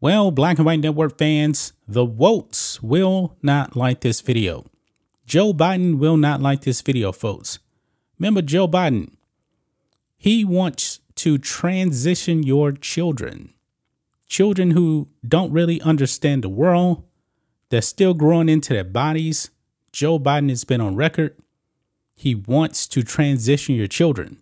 Well, 0.00 0.30
Black 0.30 0.58
and 0.58 0.66
White 0.66 0.78
Network 0.78 1.18
fans, 1.18 1.72
the 1.88 2.04
Wotes 2.04 2.80
will 2.80 3.36
not 3.42 3.74
like 3.74 4.00
this 4.00 4.20
video. 4.20 4.64
Joe 5.26 5.52
Biden 5.52 5.98
will 5.98 6.16
not 6.16 6.40
like 6.40 6.60
this 6.60 6.82
video, 6.82 7.10
folks. 7.10 7.58
Remember 8.16 8.40
Joe 8.40 8.68
Biden? 8.68 9.16
He 10.16 10.44
wants 10.44 11.00
to 11.16 11.36
transition 11.36 12.44
your 12.44 12.70
children. 12.70 13.52
Children 14.28 14.70
who 14.70 15.08
don't 15.26 15.50
really 15.50 15.80
understand 15.80 16.44
the 16.44 16.48
world, 16.48 17.02
they're 17.70 17.82
still 17.82 18.14
growing 18.14 18.48
into 18.48 18.74
their 18.74 18.84
bodies. 18.84 19.50
Joe 19.98 20.20
Biden 20.20 20.48
has 20.48 20.62
been 20.62 20.80
on 20.80 20.94
record. 20.94 21.34
He 22.14 22.32
wants 22.32 22.86
to 22.86 23.02
transition 23.02 23.74
your 23.74 23.88
children. 23.88 24.36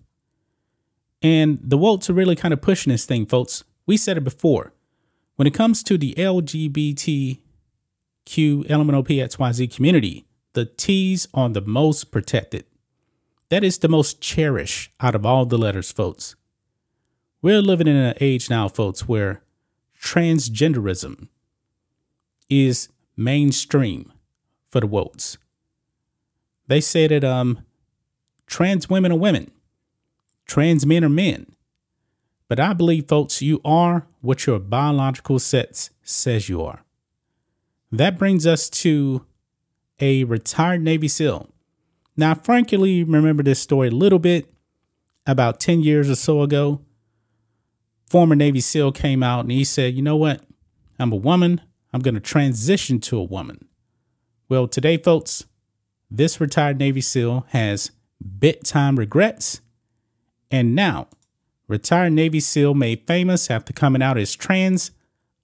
And 1.23 1.59
the 1.63 1.79
Wotes 1.79 2.11
are 2.11 2.13
really 2.13 2.37
kind 2.37 2.53
of 2.53 2.61
pushing 2.61 2.91
this 2.91 3.07
thing, 3.07 3.25
folks. 3.25 3.65
We 3.87 3.97
said 3.97 4.19
it 4.19 4.25
before 4.25 4.75
when 5.37 5.49
it 5.49 5.55
comes 5.55 5.83
to 5.85 5.97
the 5.97 6.13
LGBTQ 6.19 7.39
LMNOP 8.69 9.75
community, 9.75 10.27
the 10.53 10.67
T's 10.67 11.27
are 11.33 11.49
the 11.49 11.63
most 11.63 12.11
protected. 12.11 12.67
That 13.49 13.65
is 13.65 13.79
the 13.79 13.89
most 13.89 14.21
cherished 14.21 14.91
out 15.01 15.15
of 15.15 15.25
all 15.25 15.47
the 15.47 15.57
letters, 15.57 15.91
folks. 15.91 16.37
We're 17.41 17.63
living 17.63 17.89
in 17.89 17.97
an 17.97 18.15
age 18.21 18.51
now, 18.51 18.69
folks, 18.69 19.09
where 19.09 19.43
transgenderism 19.99 21.29
is 22.51 22.91
mainstream 23.17 24.13
for 24.69 24.81
the 24.81 24.87
wotes. 24.87 25.39
They 26.69 26.81
say 26.81 27.07
that 27.07 27.25
um, 27.25 27.61
trans 28.47 28.91
women 28.91 29.13
are 29.13 29.19
women, 29.19 29.51
trans 30.47 30.85
men 30.85 31.05
are 31.05 31.09
men, 31.09 31.55
but 32.49 32.61
I 32.61 32.73
believe, 32.73 33.09
folks, 33.09 33.43
you 33.43 33.61
are 33.65 34.07
what 34.21 34.47
your 34.47 34.59
biological 34.59 35.39
sex 35.39 35.91
says 36.03 36.49
you 36.49 36.63
are. 36.63 36.85
That 37.91 38.19
brings 38.19 38.47
us 38.47 38.69
to 38.71 39.25
a 40.01 40.25
retired 40.25 40.83
Navy 40.83 41.09
SEAL. 41.09 41.49
Now, 42.17 42.35
frankly, 42.35 43.05
remember 43.05 43.43
this 43.43 43.61
story 43.61 43.89
a 43.89 43.93
little 43.93 44.19
bit. 44.19 44.53
About 45.29 45.59
10 45.59 45.81
years 45.81 46.09
or 46.09 46.15
so 46.15 46.43
ago, 46.43 46.83
former 48.09 48.37
Navy 48.37 48.61
SEAL 48.61 48.93
came 48.93 49.25
out 49.25 49.41
and 49.41 49.51
he 49.51 49.65
said, 49.65 49.95
You 49.95 50.03
know 50.03 50.17
what? 50.17 50.43
I'm 51.01 51.13
a 51.13 51.17
woman. 51.17 51.61
I'm 51.93 52.01
going 52.01 52.15
to 52.15 52.21
transition 52.21 53.01
to 53.01 53.19
a 53.19 53.25
woman. 53.25 53.67
Well, 54.49 54.69
today, 54.69 54.99
folks, 54.99 55.45
this 56.11 56.41
retired 56.41 56.79
Navy 56.79 57.01
SEAL 57.01 57.47
has 57.51 57.91
bit 58.39 58.65
time 58.65 58.99
regrets. 58.99 59.61
And 60.51 60.75
now 60.75 61.09
retired 61.69 62.13
Navy 62.13 62.41
SEAL 62.41 62.75
made 62.75 63.07
famous 63.07 63.51
after 63.51 63.73
coming 63.73 64.03
out 64.03 64.19
as 64.19 64.35
trans, 64.35 64.93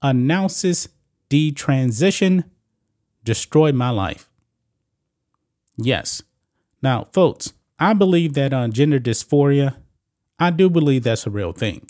announces 0.01 0.89
detransition, 1.29 2.45
destroyed 3.25 3.75
my 3.75 3.91
life. 3.91 4.29
Yes. 5.77 6.23
Now, 6.83 7.05
folks, 7.13 7.53
I 7.79 7.95
believe 7.95 8.35
that 8.35 8.53
on 8.53 8.71
uh, 8.71 8.73
gender 8.73 9.01
dysphoria, 9.01 9.77
I 10.39 10.51
do 10.51 10.69
believe 10.69 11.05
that's 11.05 11.27
a 11.27 11.31
real 11.31 11.53
thing. 11.53 11.87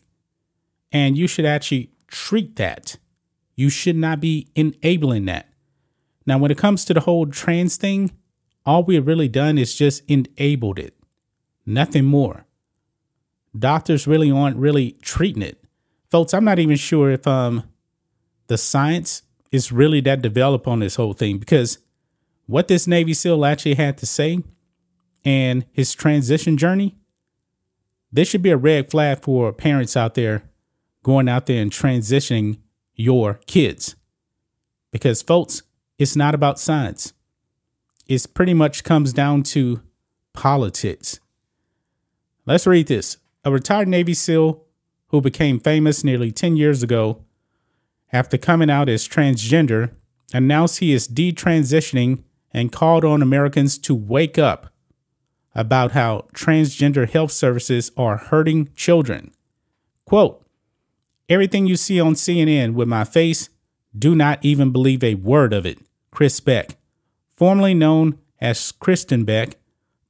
And 0.91 1.17
you 1.17 1.27
should 1.27 1.45
actually 1.45 1.91
treat 2.07 2.57
that. 2.57 2.97
You 3.57 3.71
should 3.71 3.97
not 3.97 4.21
be 4.21 4.49
enabling 4.55 5.25
that. 5.27 5.49
Now, 6.27 6.39
when 6.39 6.51
it 6.51 6.59
comes 6.59 6.85
to 6.85 6.95
the 6.95 7.01
whole 7.01 7.27
trans 7.27 7.77
thing, 7.77 8.13
all 8.65 8.85
we 8.85 8.95
have 8.95 9.07
really 9.07 9.29
done 9.29 9.59
is 9.59 9.75
just 9.75 10.03
enabled 10.09 10.79
it, 10.79 10.95
nothing 11.67 12.05
more 12.05 12.47
doctors 13.59 14.07
really 14.07 14.31
aren't 14.31 14.57
really 14.57 14.93
treating 15.03 15.43
it. 15.43 15.63
Folks, 16.11 16.35
I'm 16.35 16.45
not 16.45 16.59
even 16.59 16.77
sure 16.77 17.11
if 17.11 17.27
um 17.27 17.65
the 18.49 18.59
science 18.59 19.23
is 19.51 19.73
really 19.73 20.01
that 20.01 20.23
developed 20.23 20.67
on 20.67 20.81
this 20.81 20.97
whole 20.97 21.13
thing 21.13 21.39
because 21.39 21.79
what 22.47 22.69
this 22.69 22.87
Navy 22.87 23.15
SEAL 23.15 23.45
actually 23.45 23.75
had 23.75 23.97
to 23.99 24.07
say 24.07 24.43
and 25.25 25.65
his 25.73 25.95
transition 25.95 26.57
journey, 26.57 26.97
this 28.11 28.29
should 28.29 28.43
be 28.43 28.51
a 28.51 28.57
red 28.57 28.91
flag 28.91 29.23
for 29.23 29.53
parents 29.53 29.97
out 29.97 30.15
there 30.15 30.43
going 31.03 31.29
out 31.29 31.47
there 31.47 31.63
and 31.63 31.71
transitioning 31.71 32.59
your 32.95 33.35
kids. 33.47 33.97
Because 34.91 35.23
folks, 35.23 35.63
it's 35.99 36.17
not 36.17 36.35
about 36.35 36.59
science. 36.59 37.13
It 38.09 38.27
pretty 38.35 38.55
much 38.55 38.85
comes 38.85 39.13
down 39.13 39.43
to 39.45 39.83
politics. 40.33 41.21
Let's 42.47 42.67
read 42.67 42.89
this 42.89 43.19
a 43.45 43.51
retired 43.51 43.89
Navy 43.89 44.15
SEAL 44.15 44.63
who 45.09 45.21
became 45.21 45.61
famous 45.61 46.05
nearly 46.05 46.31
10 46.31 46.57
years 46.57 46.83
ago 46.83 47.25
after 48.13 48.37
coming 48.37 48.71
out 48.71 48.89
as 48.89 49.09
transgender, 49.09 49.91
announced 50.35 50.79
he 50.79 50.93
is 50.93 51.09
detransitioning 51.09 52.23
and 52.53 52.71
called 52.71 53.05
on 53.05 53.23
Americans 53.23 53.79
to 53.79 53.95
wake 53.95 54.39
up 54.39 54.73
about 55.55 55.93
how 55.93 56.27
transgender 56.35 57.09
health 57.09 57.33
services 57.33 57.91
are 57.97 58.17
hurting 58.17 58.69
children. 58.75 59.33
Quote, 60.05 60.45
Everything 61.29 61.67
you 61.67 61.77
see 61.77 62.01
on 62.01 62.15
CNN 62.15 62.75
with 62.75 62.89
my 62.89 63.05
face, 63.05 63.49
do 63.97 64.15
not 64.15 64.39
even 64.43 64.73
believe 64.73 65.03
a 65.03 65.15
word 65.15 65.53
of 65.53 65.65
it, 65.65 65.79
Chris 66.11 66.41
Beck, 66.41 66.77
formerly 67.37 67.75
known 67.75 68.19
as 68.41 68.73
Kristin 68.73 69.25
Beck, 69.25 69.57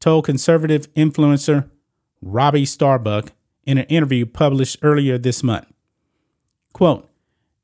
told 0.01 0.25
conservative 0.25 0.93
influencer 0.95 1.71
Robbie 2.21 2.65
Starbuck 2.65 3.33
in 3.65 3.79
an 3.79 3.85
interview 3.87 4.27
published 4.27 4.79
earlier 4.83 5.19
this 5.19 5.43
month. 5.43 5.67
Quote, 6.73 7.09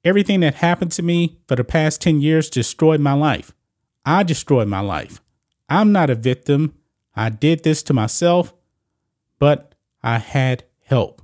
Everything 0.05 0.41
that 0.41 0.57
happened 0.57 0.93
to 0.93 1.03
me 1.03 1.39
for 1.49 1.57
the 1.57 1.65
past 1.65 2.01
10 2.01 2.21
years 2.21 2.49
destroyed 2.49 3.01
my 3.01 3.15
life. 3.15 3.53
I 4.07 4.23
destroyed 4.23 4.69
my 4.69 4.81
life. 4.81 5.21
I'm 5.69 5.93
not 5.93 6.11
a 6.11 6.15
victim. 6.15 6.75
I 7.17 7.29
did 7.29 7.65
this 7.65 7.83
to 7.85 7.93
myself, 7.93 8.55
but 9.39 9.75
I 10.03 10.19
had 10.19 10.65
help. 10.85 11.23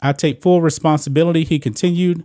I 0.00 0.12
take 0.12 0.42
full 0.42 0.62
responsibility, 0.62 1.44
he 1.44 1.58
continued. 1.58 2.24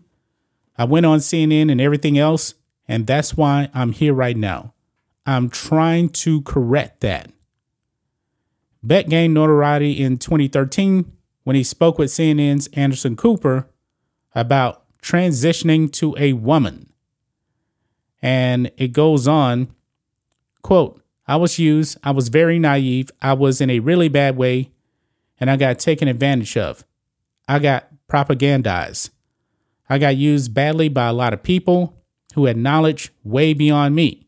I 0.78 0.86
went 0.86 1.06
on 1.06 1.20
CNN 1.20 1.72
and 1.72 1.82
everything 1.82 2.18
else, 2.18 2.54
and 2.88 3.08
that's 3.08 3.36
why 3.36 3.70
I'm 3.74 3.92
here 3.92 4.14
right 4.14 4.38
now. 4.38 4.74
I'm 5.26 5.50
trying 5.50 6.10
to 6.10 6.42
correct 6.42 7.02
that. 7.02 7.32
Beck 8.84 9.08
gained 9.08 9.34
notoriety 9.34 10.02
in 10.02 10.18
2013 10.18 11.12
when 11.44 11.56
he 11.56 11.64
spoke 11.64 11.98
with 11.98 12.10
CNN's 12.10 12.68
Anderson 12.74 13.16
Cooper 13.16 13.68
about 14.34 14.84
transitioning 15.02 15.92
to 15.94 16.16
a 16.18 16.34
woman. 16.34 16.92
And 18.22 18.72
it 18.78 18.90
goes 18.90 19.28
on, 19.28 19.74
quote, 20.62 21.02
I 21.28 21.36
was 21.36 21.60
used, 21.60 21.98
I 22.04 22.12
was 22.12 22.30
very 22.30 22.60
naive, 22.60 23.12
I 23.22 23.34
was 23.34 23.62
in 23.62 23.70
a 23.70 23.80
really 23.80 24.10
bad 24.10 24.38
way, 24.38 24.72
and 25.40 25.50
I 25.50 25.58
got 25.58 25.80
taken 25.80 26.08
advantage 26.08 26.58
of. 26.58 26.84
I 27.48 27.60
got 27.60 27.88
propagandized. 28.08 29.10
I 29.90 29.98
got 29.98 30.16
used 30.16 30.54
badly 30.54 30.90
by 30.90 31.08
a 31.08 31.14
lot 31.14 31.34
of 31.34 31.44
people 31.44 32.02
who 32.34 32.46
had 32.46 32.58
knowledge 32.58 33.12
way 33.24 33.54
beyond 33.54 33.96
me. 33.96 34.28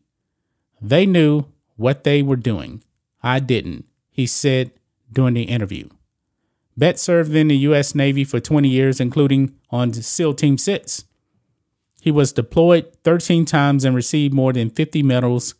They 0.80 1.06
knew 1.06 1.46
what 1.76 2.04
they 2.04 2.22
were 2.22 2.36
doing. 2.36 2.82
I 3.22 3.40
didn't 3.40 3.86
he 4.14 4.28
said 4.28 4.70
during 5.12 5.34
the 5.34 5.42
interview. 5.42 5.88
Beck 6.76 6.98
served 6.98 7.34
in 7.34 7.48
the 7.48 7.56
U.S. 7.68 7.92
Navy 7.92 8.22
for 8.22 8.38
20 8.38 8.68
years, 8.68 9.00
including 9.00 9.56
on 9.70 9.92
SEAL 9.92 10.34
Team 10.34 10.56
6. 10.56 11.04
He 12.00 12.12
was 12.12 12.32
deployed 12.32 12.96
13 13.02 13.44
times 13.44 13.84
and 13.84 13.96
received 13.96 14.32
more 14.32 14.52
than 14.52 14.70
50 14.70 15.02
medals 15.02 15.56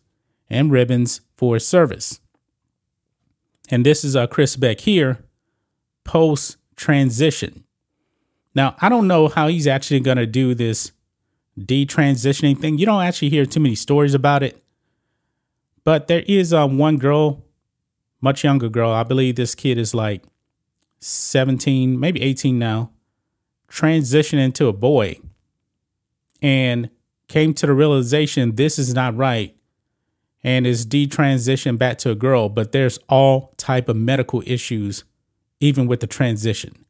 and 0.48 0.70
ribbons 0.70 1.20
for 1.36 1.54
his 1.54 1.66
service. 1.66 2.20
And 3.70 3.84
this 3.84 4.04
is 4.04 4.14
uh, 4.14 4.28
Chris 4.28 4.54
Beck 4.54 4.80
here, 4.80 5.24
post 6.04 6.56
transition. 6.76 7.64
Now, 8.54 8.76
I 8.80 8.88
don't 8.88 9.08
know 9.08 9.26
how 9.26 9.48
he's 9.48 9.66
actually 9.66 9.98
going 9.98 10.18
to 10.18 10.26
do 10.26 10.54
this 10.54 10.92
detransitioning 11.58 12.60
thing. 12.60 12.78
You 12.78 12.86
don't 12.86 13.02
actually 13.02 13.30
hear 13.30 13.46
too 13.46 13.60
many 13.60 13.74
stories 13.74 14.14
about 14.14 14.44
it. 14.44 14.63
But 15.84 16.08
there 16.08 16.24
is 16.26 16.52
um, 16.52 16.78
one 16.78 16.96
girl 16.96 17.44
much 18.24 18.42
younger 18.42 18.70
girl. 18.70 18.90
I 18.90 19.02
believe 19.02 19.36
this 19.36 19.54
kid 19.54 19.76
is 19.76 19.94
like 19.94 20.24
17, 21.00 22.00
maybe 22.00 22.22
18 22.22 22.58
now, 22.58 22.90
transitioning 23.68 24.54
to 24.54 24.66
a 24.66 24.72
boy 24.72 25.18
and 26.40 26.88
came 27.28 27.52
to 27.52 27.66
the 27.66 27.74
realization 27.74 28.54
this 28.54 28.78
is 28.78 28.94
not 28.94 29.14
right 29.14 29.54
and 30.42 30.66
is 30.66 30.86
detransitioned 30.86 31.78
back 31.78 31.98
to 31.98 32.10
a 32.10 32.14
girl, 32.14 32.48
but 32.48 32.72
there's 32.72 32.98
all 33.08 33.52
type 33.58 33.88
of 33.90 33.96
medical 33.96 34.42
issues 34.46 35.04
even 35.60 35.86
with 35.86 36.00
the 36.00 36.06
transition. 36.06 36.84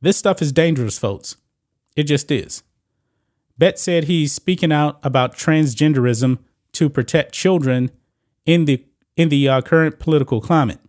This 0.00 0.16
stuff 0.16 0.40
is 0.40 0.52
dangerous, 0.52 0.98
folks. 0.98 1.36
It 1.96 2.04
just 2.04 2.30
is. 2.30 2.62
Beck 3.58 3.78
said 3.78 4.04
he's 4.04 4.32
speaking 4.32 4.70
out 4.70 4.98
about 5.02 5.36
transgenderism 5.36 6.38
to 6.72 6.88
protect 6.88 7.32
children 7.32 7.90
in 8.46 8.64
the 8.64 8.84
in 9.16 9.28
the 9.28 9.48
uh, 9.48 9.60
current 9.60 9.98
political 9.98 10.40
climate, 10.40 10.80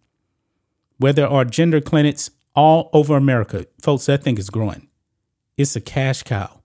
where 0.98 1.13
there 1.13 1.30
are 1.30 1.45
gender 1.45 1.81
clinics 1.81 2.30
all 2.56 2.89
over 2.94 3.15
America. 3.15 3.65
Folks, 3.81 4.06
that 4.06 4.24
thing 4.24 4.38
is 4.38 4.50
growing. 4.50 4.88
It's 5.57 5.75
a 5.75 5.81
cash 5.81 6.24
cow. 6.24 6.62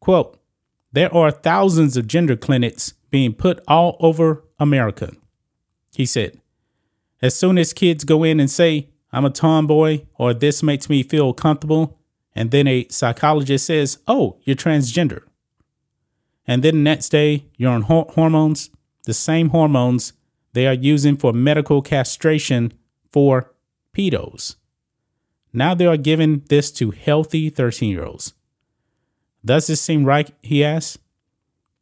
Quote, 0.00 0.40
there 0.92 1.14
are 1.14 1.30
thousands 1.30 1.96
of 1.96 2.06
gender 2.06 2.36
clinics 2.36 2.94
being 3.10 3.32
put 3.34 3.60
all 3.68 3.96
over 4.00 4.44
America. 4.58 5.12
He 5.92 6.06
said, 6.06 6.40
as 7.22 7.34
soon 7.34 7.58
as 7.58 7.72
kids 7.72 8.04
go 8.04 8.24
in 8.24 8.40
and 8.40 8.50
say, 8.50 8.88
I'm 9.12 9.24
a 9.24 9.30
tomboy 9.30 10.06
or 10.16 10.32
this 10.32 10.62
makes 10.62 10.88
me 10.88 11.02
feel 11.02 11.34
comfortable, 11.34 11.98
and 12.34 12.50
then 12.50 12.66
a 12.66 12.86
psychologist 12.88 13.66
says, 13.66 13.98
Oh, 14.06 14.38
you're 14.44 14.56
transgender. 14.56 15.22
And 16.46 16.62
then 16.62 16.76
the 16.76 16.82
next 16.82 17.10
day, 17.10 17.44
you're 17.56 17.72
on 17.72 17.82
hormones, 17.82 18.70
the 19.04 19.14
same 19.14 19.50
hormones 19.50 20.12
they 20.52 20.66
are 20.66 20.74
using 20.74 21.16
for 21.16 21.32
medical 21.32 21.82
castration 21.82 22.72
for 23.10 23.52
pedos. 23.96 24.56
Now 25.52 25.74
they 25.74 25.86
are 25.86 25.96
giving 25.96 26.40
this 26.48 26.70
to 26.72 26.90
healthy 26.90 27.50
13 27.50 27.90
year 27.90 28.04
olds. 28.04 28.34
Does 29.44 29.66
this 29.66 29.80
seem 29.80 30.04
right? 30.04 30.30
He 30.42 30.64
asked. 30.64 30.98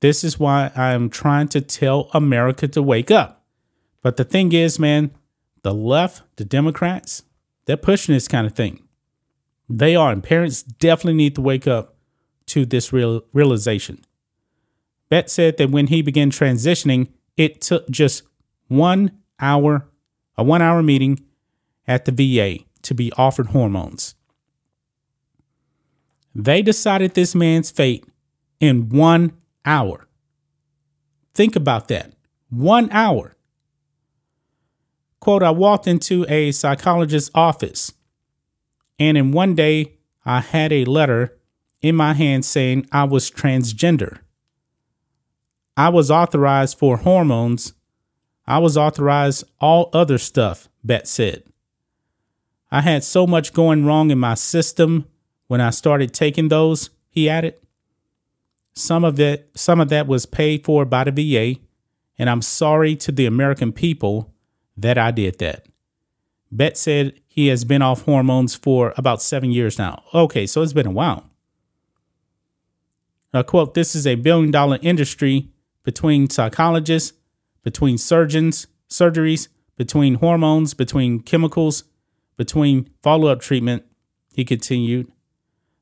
This 0.00 0.22
is 0.22 0.38
why 0.38 0.70
I 0.76 0.92
am 0.92 1.10
trying 1.10 1.48
to 1.48 1.60
tell 1.60 2.08
America 2.14 2.68
to 2.68 2.82
wake 2.82 3.10
up. 3.10 3.44
But 4.00 4.16
the 4.16 4.24
thing 4.24 4.52
is, 4.52 4.78
man, 4.78 5.10
the 5.62 5.74
left, 5.74 6.22
the 6.36 6.44
Democrats, 6.44 7.24
they're 7.64 7.76
pushing 7.76 8.14
this 8.14 8.28
kind 8.28 8.46
of 8.46 8.54
thing. 8.54 8.82
They 9.68 9.96
are, 9.96 10.12
and 10.12 10.22
parents 10.22 10.62
definitely 10.62 11.14
need 11.14 11.34
to 11.34 11.40
wake 11.40 11.66
up 11.66 11.96
to 12.46 12.64
this 12.64 12.92
real 12.92 13.22
realization. 13.32 14.04
Beck 15.08 15.28
said 15.28 15.56
that 15.56 15.70
when 15.70 15.86
he 15.86 16.02
began 16.02 16.30
transitioning, 16.30 17.08
it 17.36 17.60
took 17.60 17.88
just 17.88 18.22
one 18.68 19.12
hour, 19.40 19.88
a 20.36 20.42
one 20.44 20.62
hour 20.62 20.82
meeting 20.82 21.24
at 21.86 22.04
the 22.04 22.12
VA 22.12 22.64
to 22.82 22.94
be 22.94 23.12
offered 23.16 23.48
hormones. 23.48 24.14
They 26.34 26.62
decided 26.62 27.14
this 27.14 27.34
man's 27.34 27.70
fate 27.70 28.04
in 28.60 28.90
one 28.90 29.32
hour. 29.64 30.06
Think 31.34 31.56
about 31.56 31.88
that. 31.88 32.12
One 32.50 32.90
hour. 32.90 33.36
Quote 35.20 35.42
I 35.42 35.50
walked 35.50 35.86
into 35.86 36.24
a 36.28 36.52
psychologist's 36.52 37.30
office, 37.34 37.92
and 38.98 39.18
in 39.18 39.32
one 39.32 39.54
day, 39.54 39.94
I 40.24 40.40
had 40.40 40.72
a 40.72 40.84
letter 40.84 41.38
in 41.80 41.96
my 41.96 42.14
hand 42.14 42.44
saying 42.44 42.86
I 42.92 43.04
was 43.04 43.30
transgender. 43.30 44.20
I 45.78 45.90
was 45.90 46.10
authorized 46.10 46.76
for 46.76 46.96
hormones. 46.96 47.72
I 48.48 48.58
was 48.58 48.76
authorized 48.76 49.44
all 49.60 49.90
other 49.92 50.18
stuff, 50.18 50.68
Beck 50.82 51.06
said. 51.06 51.44
I 52.68 52.80
had 52.80 53.04
so 53.04 53.28
much 53.28 53.52
going 53.52 53.86
wrong 53.86 54.10
in 54.10 54.18
my 54.18 54.34
system 54.34 55.06
when 55.46 55.60
I 55.60 55.70
started 55.70 56.12
taking 56.12 56.48
those, 56.48 56.90
he 57.08 57.30
added. 57.30 57.54
Some 58.74 59.04
of 59.04 59.14
that 59.16 59.50
some 59.54 59.80
of 59.80 59.88
that 59.90 60.08
was 60.08 60.26
paid 60.26 60.64
for 60.64 60.84
by 60.84 61.04
the 61.04 61.12
VA, 61.12 61.60
and 62.18 62.28
I'm 62.28 62.42
sorry 62.42 62.96
to 62.96 63.12
the 63.12 63.26
American 63.26 63.72
people 63.72 64.34
that 64.76 64.98
I 64.98 65.12
did 65.12 65.38
that. 65.38 65.66
Beck 66.50 66.76
said 66.76 67.20
he 67.28 67.46
has 67.46 67.64
been 67.64 67.82
off 67.82 68.02
hormones 68.02 68.56
for 68.56 68.94
about 68.96 69.22
seven 69.22 69.52
years 69.52 69.78
now. 69.78 70.02
Okay, 70.12 70.44
so 70.44 70.60
it's 70.60 70.72
been 70.72 70.88
a 70.88 70.90
while. 70.90 71.30
I 73.32 73.44
quote, 73.44 73.74
this 73.74 73.94
is 73.94 74.08
a 74.08 74.16
billion 74.16 74.50
dollar 74.50 74.80
industry 74.82 75.50
between 75.88 76.28
psychologists, 76.28 77.14
between 77.62 77.96
surgeons, 77.96 78.66
surgeries, 78.90 79.48
between 79.78 80.16
hormones, 80.16 80.74
between 80.74 81.18
chemicals, 81.18 81.84
between 82.36 82.90
follow 83.02 83.28
up 83.28 83.40
treatment. 83.40 83.82
He 84.34 84.44
continued, 84.44 85.10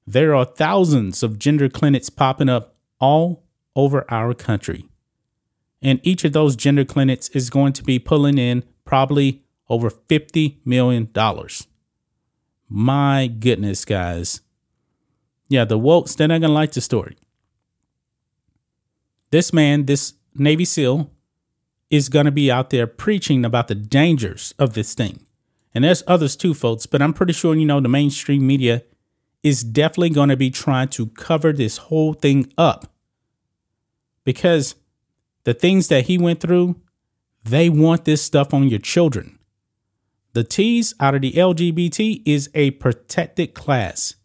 there 0.07 0.33
are 0.33 0.45
thousands 0.45 1.25
of 1.25 1.41
gender 1.41 1.69
clinics 1.69 2.09
popping 2.09 2.49
up 2.49 2.77
all 3.01 3.43
over 3.75 4.05
our 4.09 4.33
country. 4.33 4.89
And 5.83 5.99
each 6.05 6.23
of 6.23 6.33
those 6.33 6.55
gender 6.55 6.85
clinics 6.85 7.29
is 7.31 7.51
going 7.51 7.73
to 7.73 7.83
be 7.83 7.99
pulling 7.99 8.39
in 8.39 8.63
probably 8.85 9.43
over 9.69 9.91
$50 9.91 10.59
million. 10.65 11.11
My 12.69 13.27
goodness, 13.27 13.85
guys. 13.85 14.41
Yeah, 15.49 15.65
the 15.65 15.81
wokes, 15.81 16.17
they're 16.17 16.29
not 16.29 16.43
going 16.43 16.51
to 16.51 16.55
like 16.55 16.71
the 16.71 16.81
story. 16.81 17.17
This 19.31 19.53
man, 19.53 19.87
this 19.87 20.15
Navy 20.35 20.65
SEAL, 20.65 21.11
is 21.91 22.09
going 22.09 22.27
to 22.27 22.33
be 22.33 22.51
out 22.51 22.71
there 22.71 22.87
preaching 22.87 23.45
about 23.45 23.69
the 23.69 23.75
dangers 23.75 24.55
of 24.59 24.75
this 24.75 24.95
thing. 24.95 25.27
And 25.75 25.85
there's 25.85 26.03
others 26.07 26.37
too, 26.37 26.55
folks, 26.55 26.87
but 26.87 27.03
I'm 27.03 27.13
pretty 27.13 27.33
sure 27.33 27.55
you 27.55 27.67
know 27.67 27.81
the 27.81 27.89
mainstream 27.89 28.47
media 28.47 28.83
is 29.43 29.63
definitely 29.63 30.11
going 30.11 30.31
to 30.31 30.37
be 30.37 30.51
trying 30.51 30.89
to 30.89 31.07
cover 31.07 31.53
this 31.53 31.77
whole 31.77 32.15
thing 32.15 32.53
up 32.59 32.93
because 34.25 34.75
the 35.45 35.55
things 35.55 35.89
that 35.89 36.07
he 36.07 36.19
went 36.19 36.41
through, 36.41 36.81
they 37.45 37.71
want 37.71 38.05
this 38.05 38.23
stuff 38.23 38.53
on 38.53 38.69
your 38.69 38.81
children. 38.81 39.39
The 40.33 40.43
T's 40.43 40.95
out 40.99 41.15
of 41.15 41.23
the 41.23 41.33
LGBT 41.33 42.23
is 42.27 42.51
a 42.55 42.73
protected 42.73 43.55
class. 43.55 44.17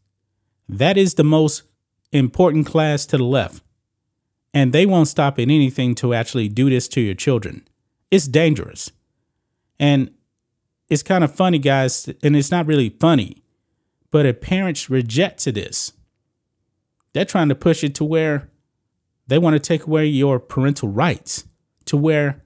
That 0.67 0.97
is 0.97 1.13
the 1.13 1.23
most 1.23 1.63
important 2.11 2.65
class 2.65 3.05
to 3.05 3.17
the 3.17 3.23
left. 3.23 3.61
And 4.53 4.73
they 4.73 4.85
won't 4.85 5.07
stop 5.07 5.39
at 5.39 5.43
anything 5.43 5.95
to 5.95 6.13
actually 6.13 6.49
do 6.49 6.69
this 6.69 6.87
to 6.89 7.01
your 7.01 7.15
children. 7.15 7.67
It's 8.09 8.27
dangerous. 8.27 8.91
And 9.79 10.11
it's 10.89 11.03
kind 11.03 11.23
of 11.23 11.33
funny, 11.33 11.57
guys, 11.57 12.09
and 12.21 12.35
it's 12.35 12.51
not 12.51 12.67
really 12.67 12.89
funny, 12.89 13.43
but 14.11 14.25
if 14.25 14.41
parents 14.41 14.89
reject 14.89 15.39
to 15.43 15.51
this, 15.53 15.93
they're 17.13 17.23
trying 17.23 17.47
to 17.49 17.55
push 17.55 17.81
it 17.81 17.95
to 17.95 18.03
where 18.03 18.49
they 19.25 19.37
want 19.37 19.53
to 19.53 19.59
take 19.59 19.87
away 19.87 20.05
your 20.05 20.37
parental 20.37 20.89
rights, 20.89 21.45
to 21.85 21.95
where 21.95 22.43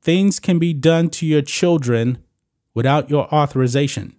things 0.00 0.40
can 0.40 0.58
be 0.58 0.72
done 0.72 1.10
to 1.10 1.26
your 1.26 1.42
children 1.42 2.18
without 2.72 3.10
your 3.10 3.32
authorization. 3.34 4.16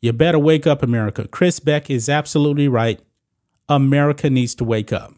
You 0.00 0.14
better 0.14 0.38
wake 0.38 0.66
up, 0.66 0.82
America. 0.82 1.28
Chris 1.28 1.60
Beck 1.60 1.90
is 1.90 2.08
absolutely 2.08 2.68
right. 2.68 3.00
America 3.68 4.30
needs 4.30 4.54
to 4.54 4.64
wake 4.64 4.92
up. 4.92 5.17